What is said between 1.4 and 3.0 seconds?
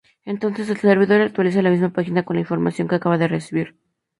la misma página con la información que